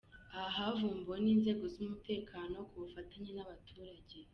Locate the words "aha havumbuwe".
0.41-1.17